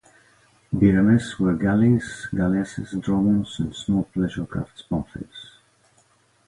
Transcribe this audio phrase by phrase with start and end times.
[0.73, 5.59] Biremes were galleys, galleasses, dromons, and small pleasure crafts pamphyles.